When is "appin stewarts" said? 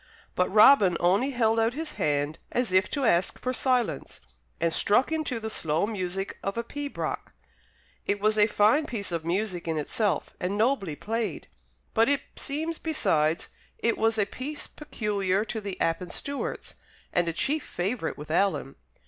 15.79-16.73